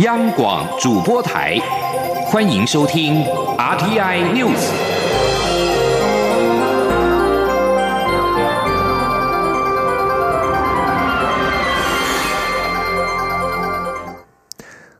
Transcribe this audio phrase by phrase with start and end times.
[0.00, 1.58] 央广主播台，
[2.26, 3.24] 欢迎收听
[3.56, 4.70] RTI News。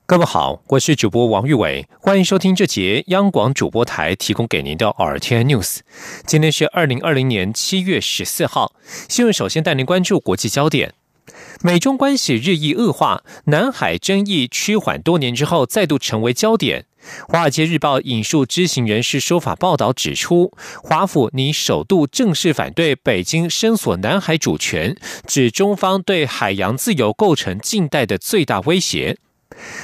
[0.06, 5.80] 各位好，我是主播王玉伟，欢迎收听这节央广主播台提供给您的 RTI News。
[6.24, 8.72] 今天是二零二零年七月十四号，
[9.10, 10.94] 新闻首先带您关注国际焦点。
[11.62, 16.86] 美中关系日益恶化，南海争议趋缓多年之后再度成为焦点。
[17.28, 20.52] 华尔街日报引述知情人士说法报道指出，
[20.82, 29.18] 华府拟首度正式反对北京深索南海主权，指中方对海洋自由构成近代的最大威胁。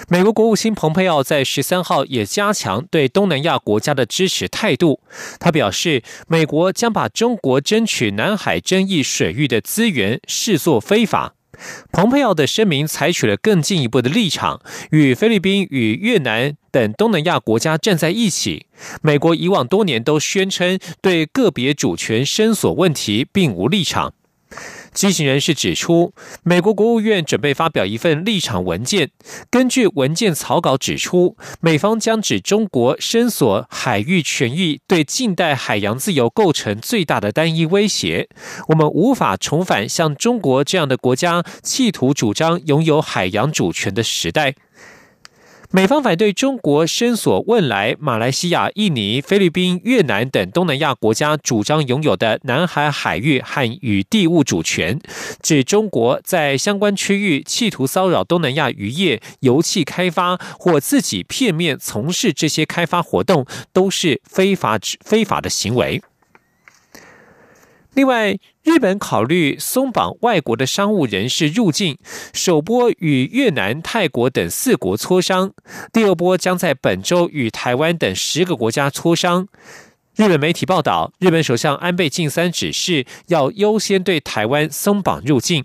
[0.08, 5.00] 美国国务卿蓬佩奥在十三号也加强对东南亚国家的支持态度。
[5.38, 11.34] 他表示，美国将把中国争取南海争议水域的资源视作非法。
[11.92, 18.66] 蓬佩奥的声明采取了更进一步的立场，与菲律宾与越南等东南亚国家站在一起。
[19.00, 24.14] 美国以往多年都宣称对个别主权伸索问题并无立场。
[24.94, 26.12] 知情人士指出，
[26.42, 29.10] 美国国务院准备发表一份立场文件。
[29.50, 38.28] 根据文件草稿指出，美方将指中国伸索海域权益，对近代海洋自由构成最大的单一威胁。
[38.68, 44.54] 我们无法重返像中国这样的国家企图主张拥有海洋主权的时代。
[45.74, 55.00] 美方反对中国伸索汶莱、马来西亚、印尼、菲律宾、越南等东南亚国家主张拥有的南海海域和与地物主权，
[55.40, 66.02] 指中国在相关区域企图骚扰东南亚渔业、油气开发或自己片面从事这些开发活动，都是非法、非法的行为。
[67.94, 71.98] 另外，日本考虑松绑外国的商务人士入境，
[72.32, 75.52] 首波与越南、泰国等四国磋商，
[75.92, 79.46] 第二波将在本周与台湾等十个国家磋商。
[80.16, 85.64] 日本媒体报道，日本首相安倍晋三指示要优先对台湾松绑入境。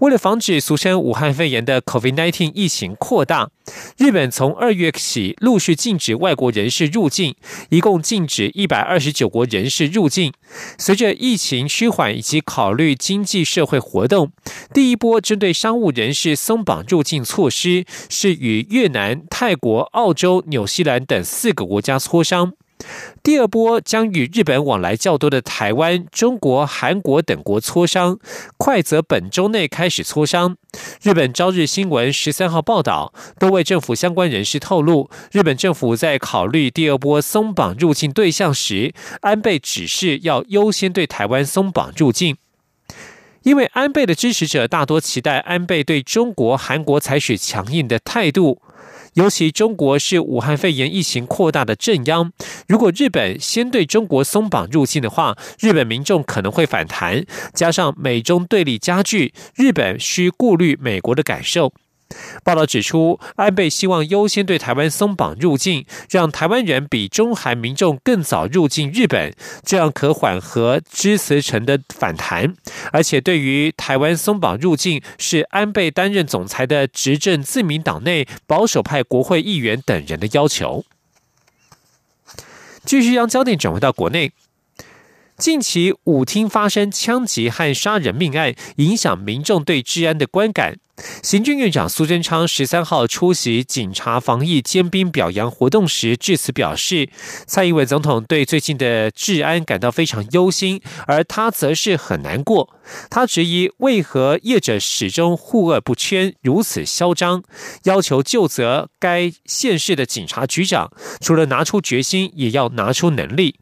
[0.00, 3.50] 为了防止俗称武汉肺炎的 COVID-19 疫情扩大，
[3.98, 7.34] 日本从二月起陆续禁止外国人士入境，
[7.68, 10.32] 一共禁止一百二十九国人士入境。
[10.78, 14.32] 随着疫情趋缓以及考虑经济社会活动，
[14.72, 22.54] 第一波针对商务人士松绑入境措施是与越南、泰国、澳洲、纽西兰等四个国家磋商。
[23.22, 28.18] 第二波将与日本往来较多的台湾、中国、韩国等国磋商，
[28.56, 30.56] 快则本周内开始磋商。
[31.02, 42.36] 日本朝日新闻十三号报道，多位政府相关人士透露，日本政府在考虑第二波松绑入境对象时，安倍指示要优先对台湾松绑入境，
[43.42, 48.62] 因为安倍的支持者大多期待安倍对中国、韩国采取强硬的态度。
[49.14, 52.32] 尤其中国是武汉肺炎疫情扩大的正央，
[52.68, 61.72] 如果日本先对中国松绑入境的话，日本民众可能会反弹，加上美中对立加剧，日本需顾虑美国的感受。
[62.42, 69.32] 报道指出，安倍希望优先对台湾松绑入境，让台湾人比中韩民众更早入境日本，
[69.64, 72.54] 这样可缓和支持层的反弹。
[72.92, 80.84] 而且，对于台湾松绑入境，是安倍担任总裁的执政自民党内保守派国会议员等人的要求。
[82.84, 84.32] 继续将焦点转回到国内。
[85.40, 90.76] 近期舞厅发生枪击和杀人命案，影响民众对治安的观感。
[91.22, 97.08] 行政院长苏贞昌十三号出席警察防疫尖兵表扬活动时致辞表示，
[97.46, 102.76] 蔡英文总统对最近的治安感到非常忧心，而他则是很难过。
[103.08, 107.42] 他质疑为何业者始终护恶不圈，如此嚣张，
[107.84, 110.92] 要求就责该县市的警察局长，
[111.22, 113.56] 除了拿出决心，也要拿出能力。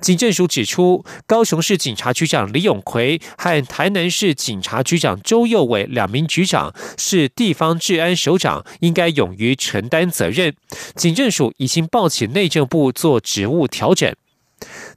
[0.00, 10.54] 警政署指出，高雄市警察局长李永奎和台南市警察局长周佑伟两名局长是地方治安首长，应该勇于承担责任。
[10.94, 14.14] 警政署已经报请内政部做职务调整。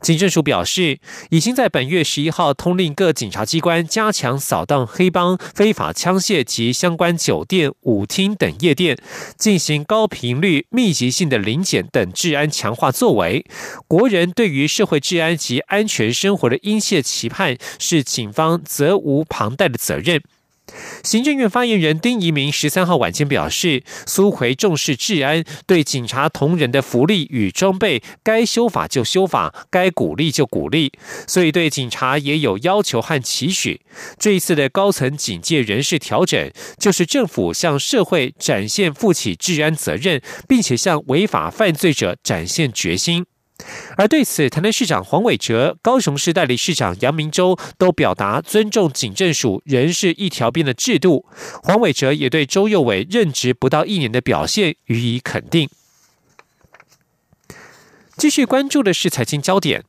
[0.01, 0.99] 警政署表示，
[1.29, 8.97] 已经在本月十一号通令各警察机关加强扫荡黑帮、非法枪械及相关酒店、舞厅等夜店，
[9.37, 13.45] 进行高频率、密集性的临检等治安强化作为。
[13.87, 20.21] 国人对于社会治安及安全生活的殷切期盼，是警方责无旁贷的责任。
[21.03, 30.93] 行政院发言人丁仪明十三号晚间表示，苏奎重视治安，对警察同仁的福利与装备，该修法就修法，该鼓励就鼓励，
[31.27, 33.81] 所以对警察也有要求和期许。
[34.17, 43.25] 这一次的高层警戒人事调整，就是政府向社会展现负起治安责任，并且向违法犯罪者展现决心。
[43.97, 51.25] 而对此，台南市长黄伟哲、高雄市代理市长杨明洲都表达尊重警政署人事一条边的制度。
[51.63, 55.69] 黄伟哲也对周佑伟任职不到一年的表现予以肯定。
[58.17, 59.83] 继续关注的是财经焦点。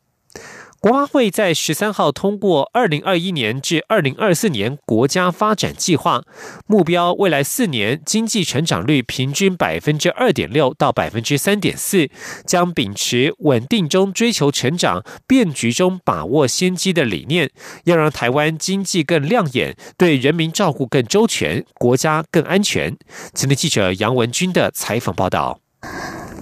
[0.82, 6.24] 国发会在十三号通过二零二一年至二零二四年国家发展计划
[6.66, 12.10] 目标，未来四年经济成长率平均百分之二点六到百分之三点四，
[12.44, 17.52] 将秉持稳定中追求成长、变局中把握先机的理念，
[17.84, 22.98] 要让台湾经济更亮眼，对人民照顾更周全，国家更安全。
[23.32, 25.60] 今天记者杨文军的采访报道。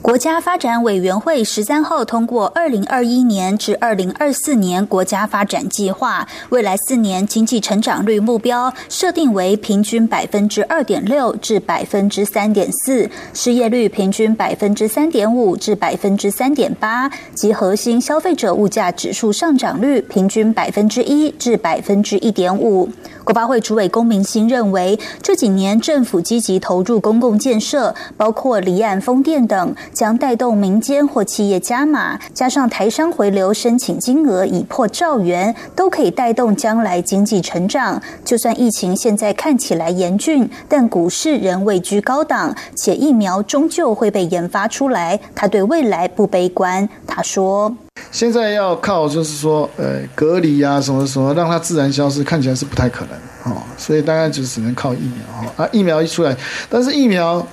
[0.03, 22.89] 国家发展委员会十三号通过二零二一年至二零二四年国家发展计划，未来四年经济成长率目标设定为平均百分之二点六至百分之三点四，失业率平均百分之三点五至百分之三点八，及核心消费者物价指数上涨率平均百分之一至百分之一点五。
[23.23, 29.77] 国发会主委龚明鑫认为，这几年政府积极投入公共建设，包括离岸风电等。
[29.93, 38.01] 将带动民间或企业加码，加上台商回流申请金额已破兆元，都可以带动将来经济成长。
[38.25, 45.19] 就算疫情现在看起来严峻，但股市仍位居高档，且疫苗终究会被研发出来。
[45.35, 46.89] 他对未来不悲观。
[47.07, 47.75] 他说
[48.13, 53.61] ：“现在要靠就是说，呃，隔离啊，什么什么，让它自然消失，看起来是不太可能哦。
[53.77, 55.65] 所以大概就只能靠疫苗哈。
[55.65, 56.37] 啊，疫苗一出来，
[56.69, 57.45] 但是疫苗。”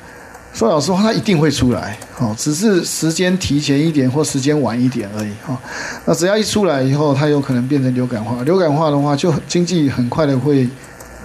[0.58, 5.56] 说老实话，它一定会出来，哦，只是时间提前一点或时间晚一点而已，哈。
[6.04, 10.68] 那只要一出来以后，它有可能变成流感化，流感化的话，就经济很快的会，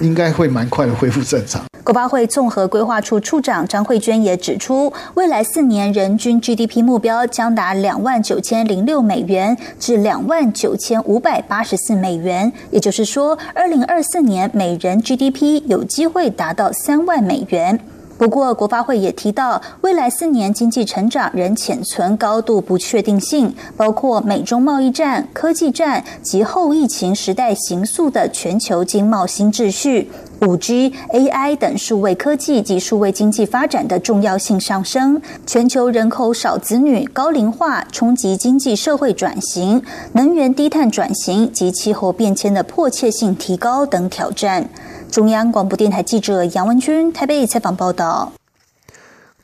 [0.00, 1.64] 应该会蛮快的恢复正常。
[1.82, 17.80] 国发会综合规划处处长张慧娟也指出，未来四年人均 GDP 目标将达两万九千零六美元至两万九千五百八十四美元，也就是说，二零二四年每人 GDP 有机会达到三万美元。
[18.22, 30.08] 不过，国发会也提到，未来四年经济成长仍潜存高度不确定性，包括美中贸易战、科技战及后疫情时代形塑的全球经贸新秩序、
[30.42, 39.82] 五 G、AI 等数位科技及数位经济发展的重要性上升，全球人口少子女、高龄化冲击经济社会转型、
[40.12, 44.70] 能源低碳转型及气候变迁的迫切性提高等挑战。
[45.12, 48.32] 中央广播电台记者杨文君台北采访报道。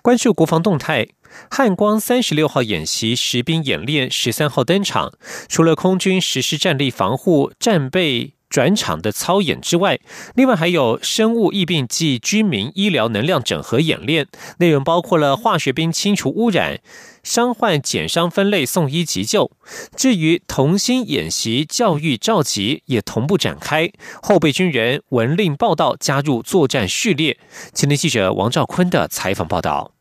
[0.01, 1.09] 关注国防动态，
[1.51, 5.13] 汉光三十六号演习实兵演练十三号登场。
[5.47, 10.01] 除了空军实施战力防护、战备转场的操演之外，
[10.35, 14.27] 另外还有生物疫病及居民医疗能量整合演练，
[14.61, 16.81] 内容包括了化学兵清除污染。
[17.29, 19.51] 伤患减伤分类送医急救，
[19.95, 23.93] 至于同心演习教育召集也同步展开，
[24.23, 27.39] 后备军人闻令报道加入作战序列。
[27.75, 29.93] 青年记者王兆坤的采访报道。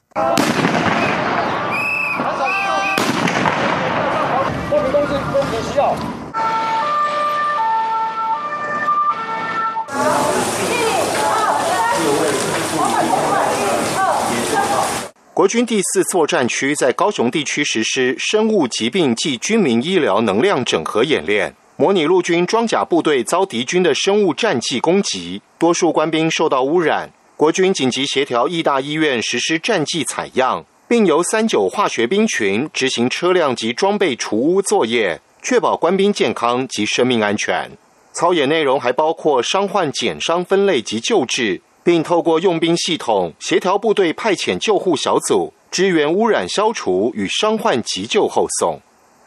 [15.38, 27.12] 国军第四作战区在高雄地区实施生物疾病暨军民医疗能量整合演练，模拟陆军装甲部队遭敌军的生物战剂攻击，多数官兵受到污染。
[27.36, 37.70] 国军紧急协调义大医院实施战剂采样，并由三九化学兵群执行车辆及装备除污作业，确保官兵健康及生命安全。
[38.12, 41.62] 操演内容还包括伤患减伤分类及救治。
[41.88, 48.78] 并透过用兵系统协调部队派遣救护小组支援污染消除与伤患急救后送。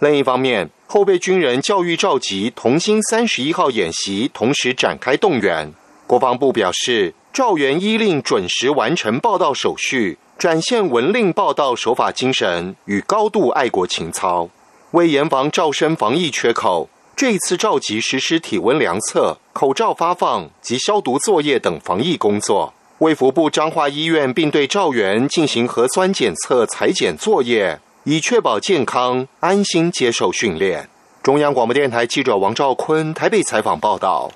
[0.01, 5.73] 另一方面，后备军人教育召集同心三十一号演习同时展开动员。
[6.07, 14.51] 国防部表示，赵元依令准时完成报道手续，展现文令报道守法精神与高度爱国情操，
[14.91, 16.91] 为严防赵生防疫缺口。
[17.21, 22.73] 这一次召集实施体温量测、口罩发放及消毒作业等防疫工作。
[22.97, 30.89] 卫福部彰化医院并对赵源进行核酸检测裁剪作业，以确保健康安心接受训练。
[31.23, 34.33] 中央广播电台记者王兆坤台北采访报道。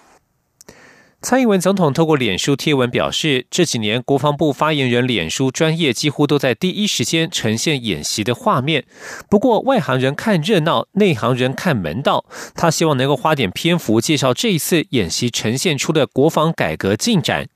[1.25, 8.85] 蔡英文总统透过脸书贴文表示，这几年国防部发言人脸书专业几乎都在第一时间呈现演习的画面。
[9.31, 12.27] 不过，外行人看热闹，内行人看门道。
[12.55, 17.49] 他希望能够花点篇幅介绍这一次演习呈现出的国防改革进展。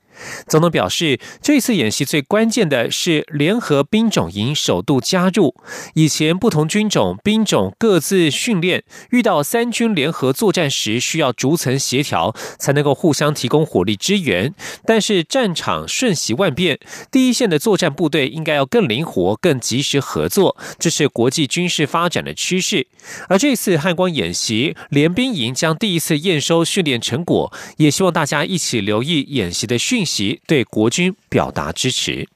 [0.47, 5.55] 总统表示，这次演习最关键的是联合兵种营首度加入。
[5.93, 14.53] 以前不同军种兵种各自训练，遇到三军联合作战时，需要逐层协调，才能够互相提供火力支援。
[14.85, 16.79] 但是战场瞬息万变，
[17.11, 22.87] 第一线的作战部队应该要更灵活、更及时合作，这是国际军事发展的趋势。
[23.29, 30.05] 而这次汉光演习，联兵营将第一次验收训练成果，也希望大家一起留意演习的讯。
[30.09, 32.27] 其对国军表达支持。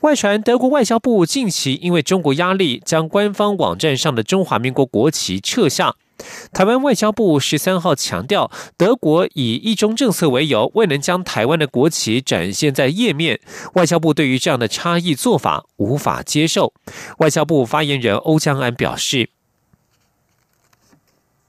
[0.00, 5.96] 外传德国外交部近期因为中国压力，将官方网站上的中华民国国旗撤下。
[6.52, 13.40] 台湾外交部十三号强调，德国以一中政策为由，未能将台湾的国旗展现在页面。
[13.74, 16.72] 外交部对于这样的差异做法无法接受。
[17.18, 19.33] 外交部发言人欧江安表示。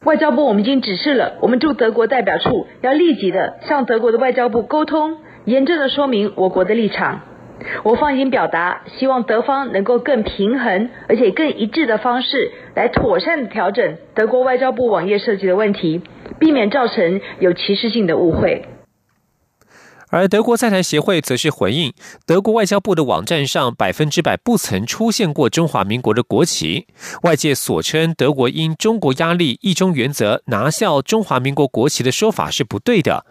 [0.05, 7.21] 外交部，我们已经指示了，我们驻德国代表处要立即的向德国的外交部沟通，严正的说明我国的立场。
[7.83, 16.01] 我方已经表达，希望德方能够更平衡而且更一致的方式来妥善调整德国外交部网页设计的问题，
[16.39, 18.65] 避免造成有歧视性的误会。
[20.15, 21.91] 而德国在台协会则是回应，
[22.25, 26.88] 德国外交部的网站上百分之百不曾出现过中华民国的国旗。
[27.24, 33.25] 外界所称德国因中国压力、一中原则拿下中华民国国旗的说法是不对的。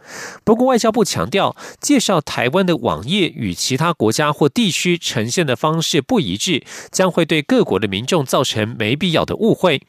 [0.45, 6.63] 不过外交部强调，介绍台湾的网页与其他国家或地区呈现的方式不一致，
[6.93, 9.81] 将会对各国的民众造成没必要的误会。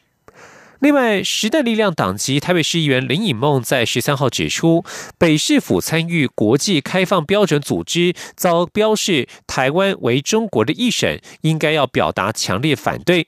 [0.85, 4.85] 另外，时代力量党籍台北市议员林颖梦在十三号指出，
[5.17, 13.27] 北市府参与国际开放标准组织遭标示台湾为中国的一审，应该要表达强烈反对。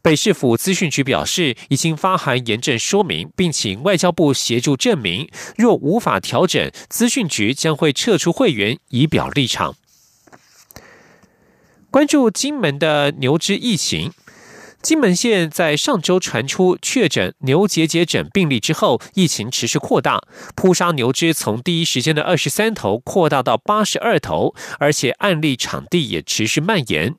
[0.00, 9.74] 北市府资讯局表示，已经发函严正说明，并请外交部协助证明，若无法调整，资讯局将会撤出会员，以表立场。
[11.90, 14.12] 关注金门的牛只疫情。
[14.82, 20.20] 金门县在上周传出确诊牛结节疹病例之后，疫情持续扩大，
[20.56, 27.14] 扑杀牛只从第一时间的二十三头扩大到八十二头，而且案例场地也持续蔓延。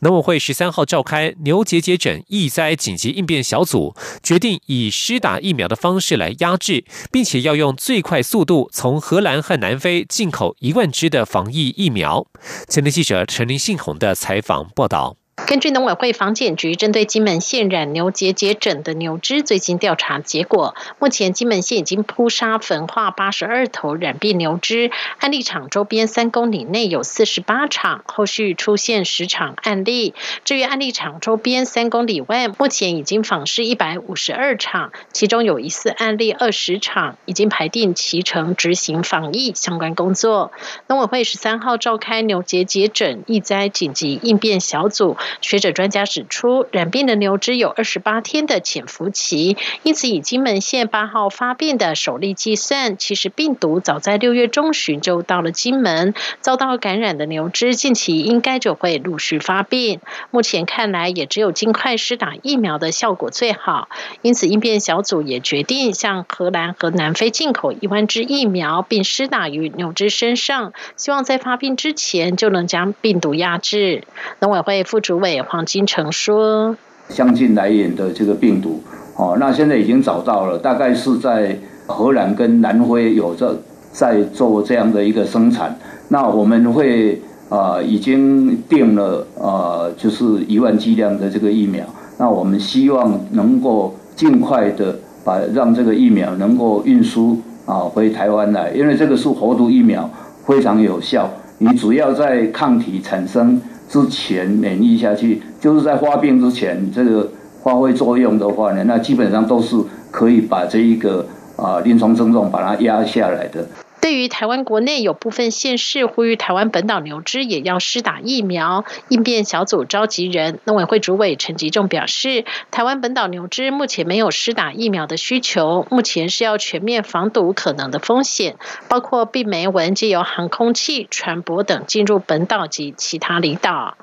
[0.00, 12.26] 农委会十三号召开牛结节疹疫灾紧急应变小组，决定以施打疫苗的方式来压制，并且要用最快速度从荷兰和南非进口一万只的防疫疫苗。
[12.68, 15.16] 前天记者陈林信宏的采访报道。
[15.44, 30.14] 根据农委会防检局针对金门县染牛结节疹的牛只最新调查结果，目前金门县已经扑杀焚化八十二头染病牛只，案例场周边三公里内有四十八场，后续出现十场案例。
[30.44, 40.50] 至于案例场周边三公里外，目前已经访视一百五十二场，其中有疑似案例二十场，已经排定其成执行防疫相关工作。
[40.88, 45.16] 农委会十三号召开牛结节疹疫灾紧急应变小组。
[45.40, 60.00] 学者专家指出，染病的牛只有二十八天的潜伏期，因此以金门县八号发病的首例计算，其实病毒早在六月中旬就到了金门，遭到感染的牛只近期应该就会陆续发病。
[60.30, 63.88] 目前看来，也只有尽快施打疫苗的效果最好，
[64.22, 74.04] 因此应变小组也决定向荷兰和南非进口一万支疫苗，并施打于牛只身上，希望在发病之前就能将病毒压制。
[74.38, 75.15] 农委会副主。
[75.16, 76.76] 主委黄金城说
[77.08, 78.82] ：“相近来源的这个病毒，
[79.16, 83.58] 哦，那现在已经找到了，大概是在荷兰跟南非有着
[83.90, 85.74] 在做这样的一个生产。
[86.08, 87.18] 那我们会
[87.48, 91.82] 啊，已经定了啊，就是一万剂量的这个疫苗。
[92.18, 94.94] 那我们希望能够尽快的
[95.24, 100.10] 把让这个疫苗能够运输啊回台湾来，因为这个是活毒疫苗，
[100.44, 101.30] 非常有效。
[101.56, 107.30] 你主要在抗体产生。”之前免疫下去，就是在发病之前，这个
[107.62, 109.76] 发挥作用的话呢，那基本上都是
[110.10, 111.24] 可以把这一个
[111.56, 113.66] 啊临床症状把它压下来的。
[114.06, 133.96] 对于台湾国内有部分县市呼吁台湾本岛牛只也要施打疫苗，应变小组召集人农委会主委陈吉仲表示，台湾本岛牛只目前没有施打疫苗的需求，目前是要全面防堵可能的风险，包括避媒蚊借由航空器传播等进入本岛及其他离岛。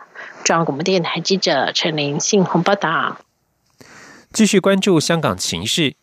[0.43, 3.19] 中央广播电台记者陈玲信鸿报道。
[4.33, 5.93] 继续关注香港情势。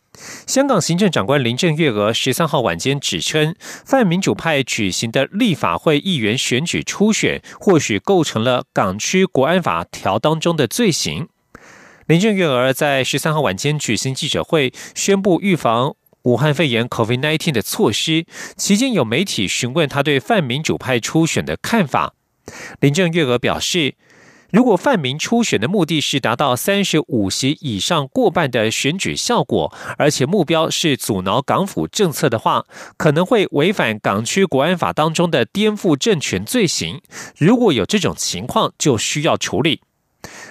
[0.46, 11.28] 香港行政长官林郑月娥十三号晚间指称，泛民主派举行的立法会议员选举初选，或许构成了港区国安法条当中的罪行。
[12.06, 18.26] 林郑月娥在十三号晚间举行记者会，宣布预防武汉肺炎 （COVID-19） 的措施。
[18.56, 22.14] 期间有媒体询问他对泛民主派初选的看法，
[22.80, 23.94] 林郑月娥表示。
[24.52, 32.64] 如果泛民初选的目的是达到三十五席以上过半的选举效果，而且目标是阻挠港府政策的话，
[32.96, 37.00] 可能会违反港区国安法当中的颠覆政权罪行。
[37.36, 39.82] 如果有这种情况，就需要处理。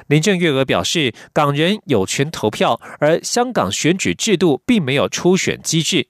[0.08, 6.08] 林郑月娥表示，港人有权投票，而香港选举制度并没有初选机制。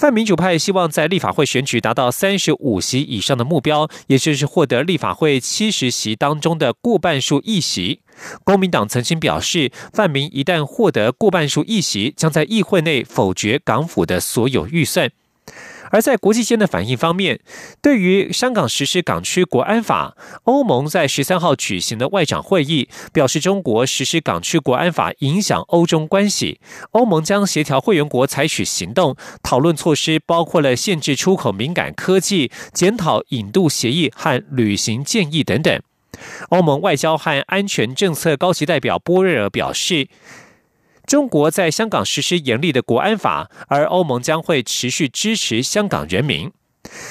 [0.00, 8.00] 泛民主派希望在立法会选举达到三十五席以上的目标，也就是获得立法会七十席当中的过半数议席。
[8.42, 15.10] 公民党曾经表示，泛民一旦获得过半数议席，将在议会内否决港府的所有预算。
[15.90, 17.40] 而在国际间的反应方面，
[17.82, 26.60] 对于香港实施港区国安法，欧盟在十三号举行的外长会议表示，中国实施港区国安法影响欧中关系，
[26.92, 35.80] 欧盟将协调会员国采取行动，讨论措施包括了限制出口敏感科技、检讨引渡协议和旅行建议等等。
[36.50, 40.08] 欧盟外交和安全政策高级代表波瑞尔表示。
[41.10, 46.52] 中国在香港实施严厉的国安法，而欧盟将会持续支持香港人民。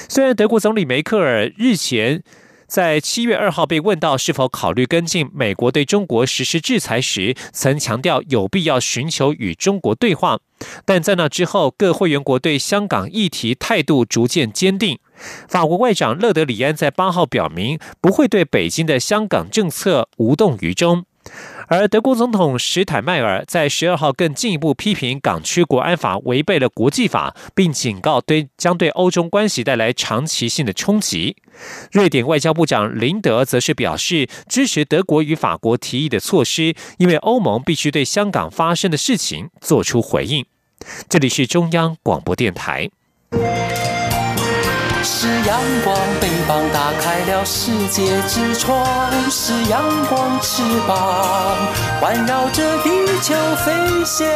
[0.08, 2.24] 虽然德国总理梅克尔日前
[2.66, 10.40] 在七月二号被问到是否考虑跟进美国对中国实施制裁时，曾强调有必要寻求与中国对话，
[10.86, 14.98] 但在那之后，各会员国对香港议题态度逐渐坚定。
[15.50, 21.04] 法国外长勒德里安在八号表明，不会对北京的香港政策无动于衷。
[21.68, 31.36] 而德国总统史坦迈尔在十二号更进一步批评港区国安法违背了国际法，并警告对将对欧中关系带来长期性的冲击。
[31.92, 40.46] 瑞典外交部长林德则是表示支持德国与法国提议的措施，因为欧盟必须对香港发生的事情做出回应。
[41.08, 42.90] 这里是中央广播电台。
[45.12, 51.58] 是阳光，翅膀打开了世界之窗；是阳光，翅膀
[52.00, 54.28] 环绕着地球飞翔。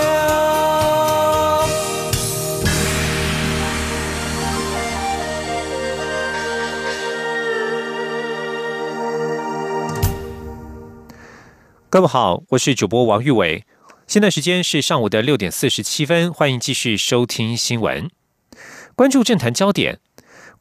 [11.88, 13.64] 各位好，我是主播王玉伟，
[14.08, 18.10] 现在时间是上午的六点四十七分，欢迎继续收听新闻，
[18.96, 20.00] 关注政坛焦点。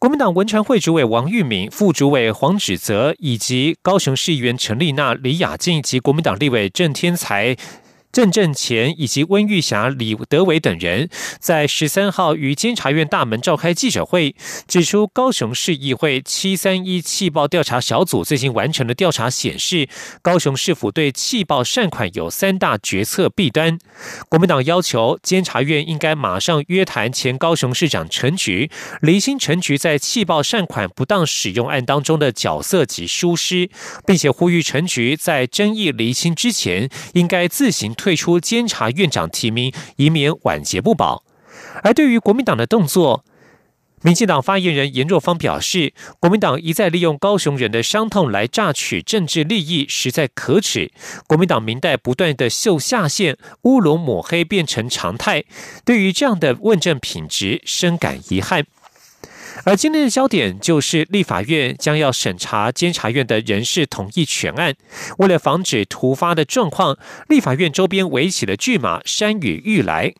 [0.02, 7.56] 国民党文传会主委王玉敏、副主委黄芷泽，以及高雄市议员陈丽娜、李雅静及国民党立委郑天才。
[8.12, 14.36] 郑正前以及温玉霞、李德伟等人，在十三号于监察院大门召开记者会，
[14.68, 19.88] 指出高雄市议会七三一气爆调查小组最近完成的调查显示，
[20.20, 23.78] 高雄市府对气爆善款有三大决策弊端。
[24.28, 28.70] 国民党要求监察院应该马上约谈前高雄市长陈菊，
[29.00, 33.70] 厘清陈菊在气爆善款不当使用案当中的角色及疏失，
[34.06, 37.94] 并且呼吁陈菊在争议厘清之前，应该自行。
[38.02, 41.22] 退出监察院长提名，以免晚节不保。
[41.84, 43.24] 而对于国民党的动作，
[44.02, 50.90] 民进党发言人严若芳表示，国民党一再利用高雄人的伤痛来榨取政治利益，实在可耻。
[51.28, 55.44] 国民党明代不断的秀下限、乌龙抹黑变成常态，
[55.84, 58.66] 对于这样的问政品质深感遗憾。
[59.64, 64.74] 而今天的焦点就是立法院将要审查监察院的人事同意权案。
[65.18, 66.96] 为了防止突发的状况，
[67.28, 70.14] 立法院周边围起了巨马，山雨欲来。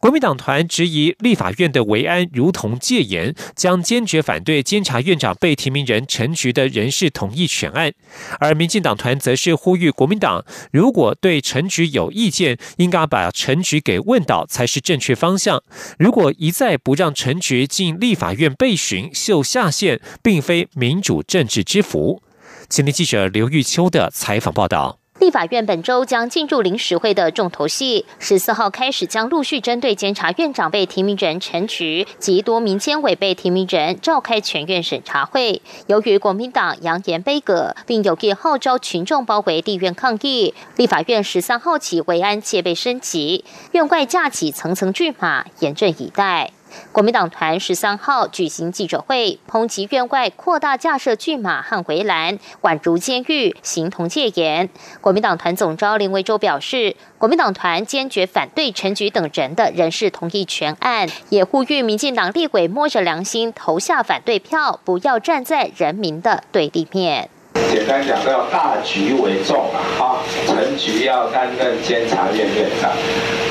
[0.00, 7.92] 国民党团质疑立法院的维安如同戒严，将坚决反对监察院长被提名人陈菊的人事同意权案。
[8.40, 15.62] 而民进党团则是呼吁国民党，如果对陈菊有意见，应该把陈菊给问到才是正确方向。
[15.98, 22.22] 如果一再不让陈菊进立法院备询，寻秀下限，并非民主政治之福。
[22.70, 24.98] 请听记者刘玉秋的采访报道。
[25.20, 35.60] 立法院本周将进入临时会的重头戏，十四号开始将陆续针对监察院长被提名人陈菊及多名监委被提名人召开全院审查会。
[35.88, 46.52] 由于国民党扬言杯葛，并有意号召群众包围地院抗议，立法院十三号起维安戒备升级，院外架起层层巨马，严阵以待。
[46.92, 54.68] 国民党团十三号举行记者会，抨击院外扩大架设巨马和围栏，宛如监狱，形同戒严。
[55.00, 67.30] 国民党团总召林维洲表示，国民党团坚决反对陈菊等人的人事同意权案，也呼吁民进党立委摸着良心投下反对票，不要站在人民的对立面。
[67.70, 70.22] 简单讲，要大局为重啊！
[70.46, 72.90] 陈局要担任监察院院长，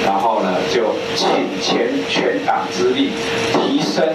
[0.06, 0.37] 然后，
[0.77, 1.27] 有请
[1.59, 3.09] 全全党之力，
[3.51, 4.05] 提升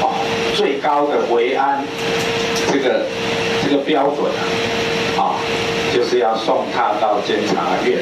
[0.00, 0.06] 啊
[0.54, 1.82] 最高的维安
[2.70, 3.02] 这个
[3.62, 4.30] 这个标准
[5.18, 5.34] 啊，啊，
[5.92, 7.98] 就是要送他到监察院。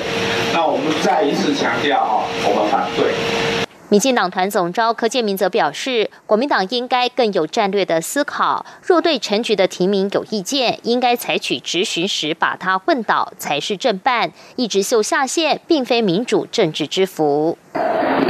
[0.53, 3.62] 那我们再一次强调啊，我们反对。
[3.93, 14.33] 民进党团总召柯建明则表示，国民党应该更有战略的思考，若对陈局的提名有意见，应该采取质询时把他问倒才是正办。
[14.57, 17.59] 一直秀下线，并非民主政治之福。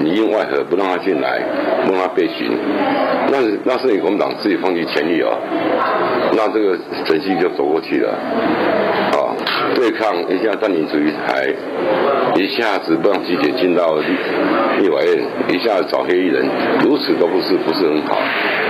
[0.03, 1.39] 你因外何不让他进来，
[1.87, 2.51] 不让他被询？
[3.31, 5.31] 那那是你国民党自己放弃权利哦。
[6.35, 8.11] 那这个程序就走过去了，
[9.13, 9.31] 啊，
[9.75, 11.49] 对抗一下占领主义台，
[12.37, 16.45] 一下子不让记者进到立法院，一下子找黑衣人，
[16.85, 18.19] 如此都不是不是很好，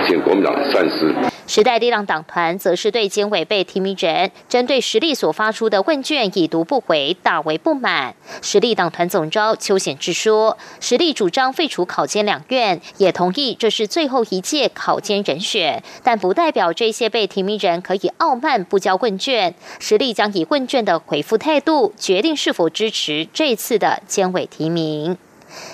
[0.06, 1.12] 请国民党善思。
[1.44, 8.14] 时代力量党团则是对监委被提名人针对实力所发出的问卷已读不回，大为不满。
[8.40, 19.54] 实力党团总召邱显志说，实力主张废除考监两院，也同意这是最后一届考监人选，但不代表这些被提名人可以傲慢不交问卷。
[19.78, 25.18] 实力将以问卷的回复态度决定是否支持这次的监委提名。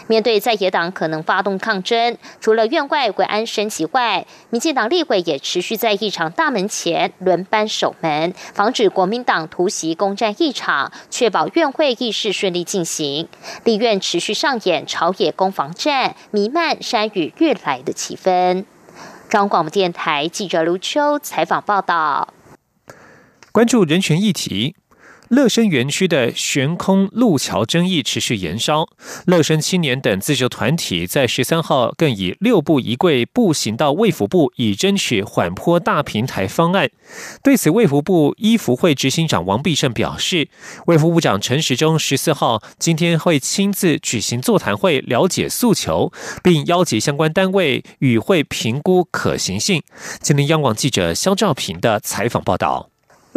[0.06, 13.28] 面对在野党可能发动抗争，除了院外维安升级外，民进党立委也持续在议场大门前轮班守门，防止国民党突袭攻占议场，确保院会议事顺利进行。
[13.64, 18.64] 立院持续上演朝野攻防战，弥漫山雨欲来的气氛。
[19.28, 22.32] 中广播电台记者卢秋采访报道，
[23.52, 24.74] 关注人权议题。
[25.28, 28.88] 乐生园区的悬空路桥争议持续延烧，
[29.26, 36.90] 乐生青年等自救团体在十三号更以六步一跪步行到卫福部，以争取缓坡大平台方案。
[37.42, 40.48] 对此，卫福部医福会执行长王必胜表示，
[40.86, 46.10] 卫福部长陈时中十四号今天会亲自举行座谈会，了解诉求，
[46.42, 49.82] 并邀集相关单位与会评估可行性。
[50.20, 52.87] 今天央广记者肖兆平的采访报道。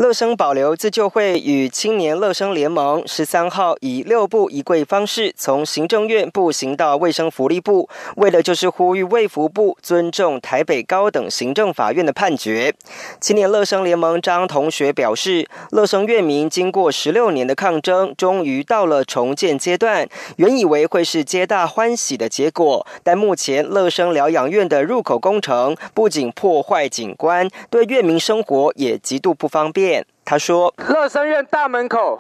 [0.02, 12.74] 乐生保留自救会与青年乐生联盟十三号以六步一跪方式从行政院步行到卫生福利部，为的就是呼吁卫福部尊重台北高等行政法院的判决。
[13.20, 29.91] 青年乐生联盟张同学表示，乐生院民经过十六年的抗争，终于到了重建阶段，原以为会是皆大欢喜的结果，但目前乐生疗养院的入口工程不仅破坏景观，对院民生活也极度不方便。
[30.24, 32.20] 他说：“乐生院大门口，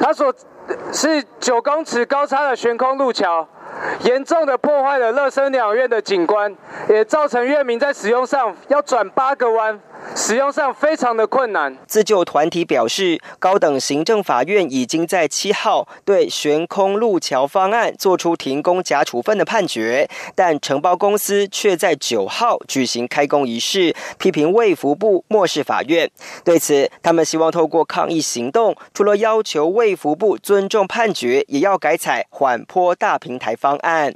[0.00, 0.34] 他说
[0.92, 3.46] 是九公尺高差的悬空路桥，
[4.02, 6.54] 严重的破坏了乐生两院的景观，
[6.88, 9.80] 也造成院民在使用上要转八个弯。”
[10.14, 11.76] 使用上非常的困难。
[11.86, 26.10] 自救团体表示，高等行政法院已经在七号对悬空路桥方案作出停工假处分的判决，但承包公司却在九号举行开工仪式，批评卫福部漠视法院。
[26.44, 34.14] 对此，他们希望透过抗议行动，除了要求卫福部尊重判决，也要改采缓坡大平台方案。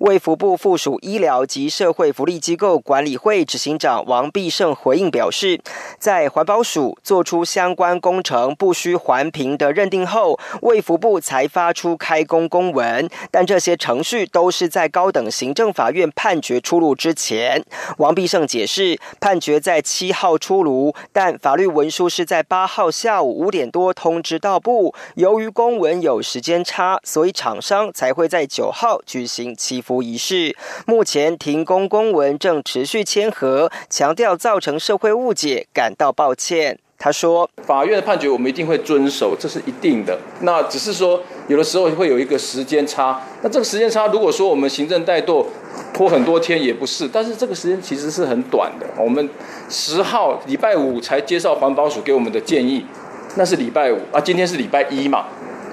[0.00, 5.60] 卫福部附属医疗及社会福利机构管理会执行长王必胜回应表示，
[5.98, 17.64] 在环保署做出相关工程不需环评的认定后，卫福部才发出开工公文，但这些程序都是在高等行政法院判决出炉之前。
[17.98, 29.51] 王必胜解释，判决在七号出炉，但法律文书是在八号下午五点多通知到部，由于公文有时间差，所以厂商才会在九号举行。
[29.54, 36.78] 祈福仪式目前停工公文正持续签合，强调造成社会误解，感到抱歉。
[36.98, 40.16] 他说：“法院的判决我们一定会遵守，这是一定的。
[40.42, 43.20] 那只是说有的时候会有一个时间差。
[43.42, 45.44] 那这个时间差，如果说我们行政怠惰
[45.92, 48.86] 拖很多天也不是，但是这个时间其实是很短的。
[48.96, 49.28] 我们
[49.68, 52.86] 十号礼拜五才接受环保署给我们的建议，
[53.34, 55.24] 那是礼拜五啊，今天是礼拜一嘛。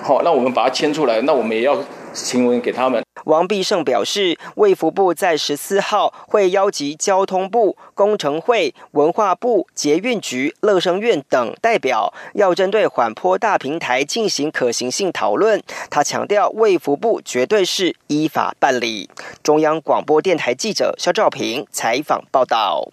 [0.02, 1.78] 好，那我们把它签出来，那我们也要。”
[2.14, 3.04] 新闻给他们。
[3.26, 15.62] 王必胜表示，卫福部在十四号会邀集交通部、工程会、文化部、捷运局、乐生院等代表，要针对缓坡大平台进行可行性讨论。
[15.90, 19.10] 他强调，卫福部绝对是依法办理。
[19.44, 22.90] 中央广播电台记者肖兆平采访报道。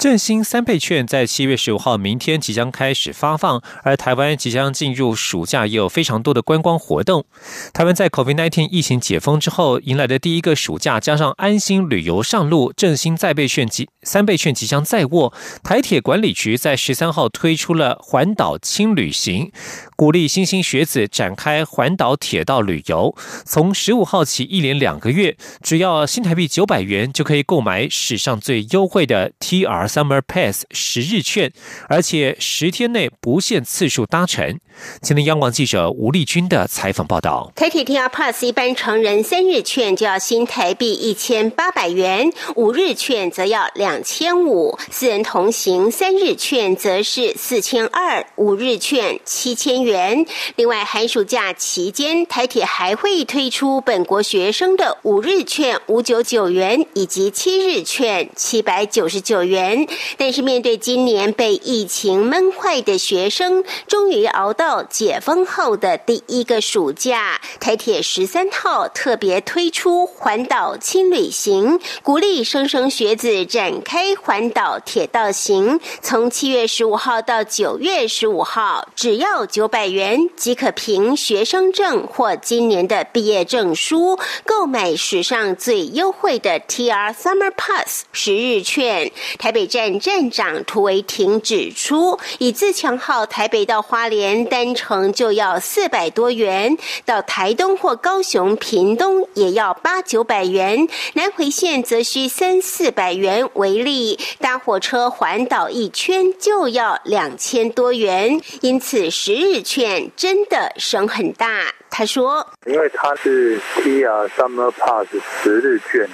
[0.00, 7.26] 振兴三倍券在七月十五号明天即将开始发放，而台湾即将进入暑假，也有非常多的观光活动。
[7.74, 15.34] 台湾在 COVID-19 疫情解封之后，迎来的第一个暑假，加上安心旅游上路，振兴再倍券即三倍券即将在握。
[15.62, 19.52] 台铁管理局在十三号推出了环岛轻旅行，
[19.96, 23.14] 鼓励新兴学子展开环岛铁道旅游。
[23.44, 29.89] 从十五号起，一连两个月，只要新台币九百元，就可以购买史上最优惠的 TR。
[29.90, 31.52] Summer Pass 十日券，
[31.88, 34.58] 而且十天内不限次数搭乘。
[35.02, 50.24] 今天央广记者吴丽君的采访报道：台铁 TR Pass 一般成人三日券就要新台币一千八百元，五日券则要两千五；四人同行三日券则是四千二，五日券七千元。
[50.56, 59.79] 另外，寒暑假期间，台铁还会推出本国学生的五日券五九九元，以及七日券七百九十九元。
[60.18, 75.80] 但是，面对今年被疫情闷坏的学生，终于熬到解封后的第一个暑假，台铁十三号特别推出环岛轻旅行，鼓励生生学子展开环岛铁道行。
[76.02, 89.10] 从七月十五号到九月十五号，只要九百元即可凭学生证或今年的毕业证书，购买史上最优惠的 TR Summer Pass 十日券。
[89.38, 89.69] 台北。
[89.70, 104.18] 站站长涂维廷指出，以自强号台北到花莲单程就要四百多元，到台东或高雄、屏东也要八九百元，南回线则需三四百元为例。
[104.40, 111.72] 搭火车环岛一圈就要两千多元，因此十日券真的省很大。
[111.92, 115.08] 他说：“因为它是 T R Summer Pass
[115.42, 116.08] 十日券，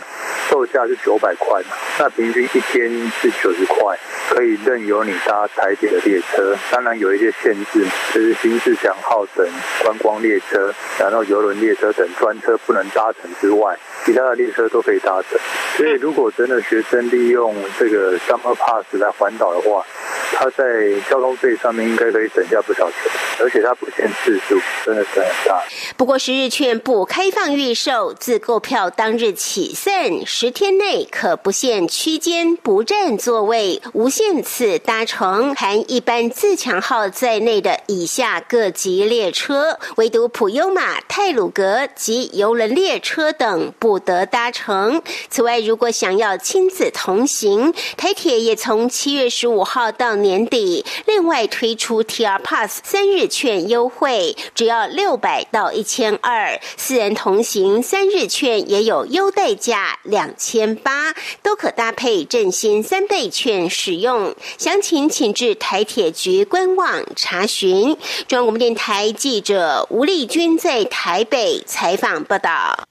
[0.49, 3.97] 售价是九百块嘛，那平均一天是九十块，
[4.29, 6.53] 可以任由你搭台铁的列车。
[6.73, 9.49] 当然有一些限制，就是新自强号等
[9.85, 15.39] 观光列车，然后游轮列车等专车不能搭乘之外，其他的列车都可以搭乘。
[15.77, 19.87] 所以如果真的学生利用这个 Summer Pass 来环岛的话，
[20.33, 22.99] 他在交通费上面应该可以省下不少钱，
[23.39, 25.63] 而且它不限次数，真的是很大。”
[25.97, 45.03] 不过，十日券不开放预售，自购票当日起算，十天内可不限区间、不占座位、无限次搭乘含一般自强号在内的以下各级列车，唯独普悠玛、泰鲁格及游轮列车等不得搭乘。
[45.29, 55.73] 此外，如果想要亲子同行，台铁也从七月十五号到年底，另外推出 TR Pass 三日券优惠，只要六百到。
[55.73, 61.13] 一千二，四人同行三日券也有优待价两千八，
[61.43, 64.35] 都可搭配振兴三倍券使用。
[64.59, 67.97] 详情请至台铁局官网查询。
[68.29, 72.87] 中央广播电台记者吴丽君在台北采访报道。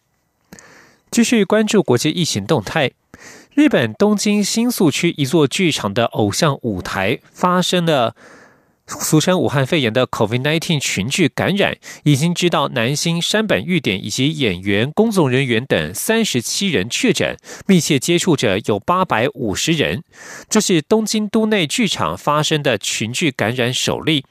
[1.12, 2.92] 继续关注国际疫情动态，
[3.54, 8.16] 日本东京新宿区一座剧场的偶像舞台发生了。
[8.88, 20.04] 俗称武汉肺炎的 COVID-19 群聚感染，已经知道南星山本玉典以及演员、工作人员等三十七人确诊，密切接触者有八百五十人。
[20.48, 24.26] 这是东京都内剧场发生的群聚感染首例。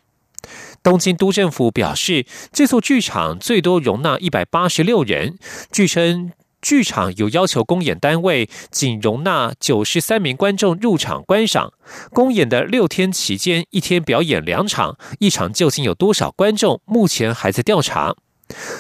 [0.83, 5.37] 东京都政府表示，这座剧场最多容纳一百八十六人。
[5.73, 6.33] 据称。
[6.65, 11.75] 剧场有要求公演单位仅容纳九十三名观众入场观赏。
[12.11, 18.17] 公演的六天期间，一天表演两场，一场究竟有多少观众，目前还在调查。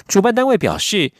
[0.08, 1.12] 主办单位表示，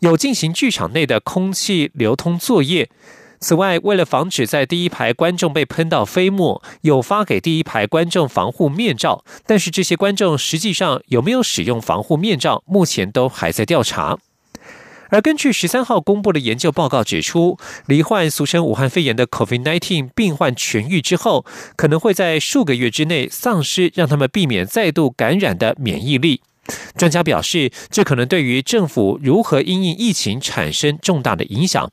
[0.00, 2.90] 有进行剧场内的空气流通作业。
[3.38, 9.24] 此外，为了防止在第一排观众被喷到飞沫，有发给第一排观众防护面罩。
[9.46, 14.18] 但是这些观众实际上有没有使用防护面罩，目前都还在调查。
[15.10, 21.44] 而根据十三号公布的研究报告指出，罹患俗称武汉肺炎的 COVID-19 病患痊愈之后，
[21.76, 26.40] 可能会在数个月之内丧失让他们避免再度感染的免疫力。
[26.96, 31.90] 专家表示，这可能对于政府如何因应疫情产生重大的影响。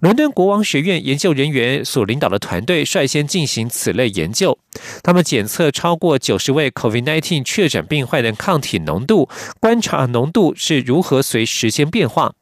[0.00, 4.58] 伦敦国王学院研究人员所领导的团队率先进行此类研究，
[5.02, 9.28] 他们检测超过九十位 COVID-19 确诊病患的抗体浓度，
[9.60, 12.34] 观察浓度是如何随时间变化。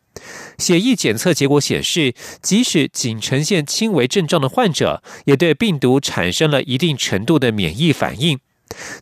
[0.59, 8.39] 血液检测结果显示，即使仅呈现轻微症状的患者，也对病毒产生了一定程度的免疫反应。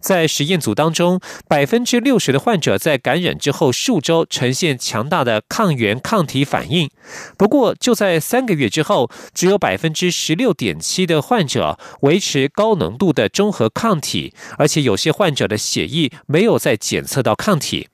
[0.01, 6.91] 在实验组当中，百分之六十的患者在感染之后数周呈现强大的抗原抗体反应。
[7.37, 17.89] 不过，就在三个月之后，只有百分之十六点七的患者维持高浓度的中和抗体，而且有些患者的血液没有再检测到抗体。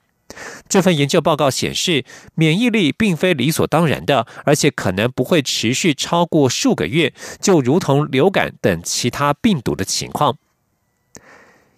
[0.69, 2.03] 这份研究报告显示，
[2.35, 10.37] 免疫力并非理所当然的，而且可能不会持续超过数个月，就如同流感等其他病毒的情况。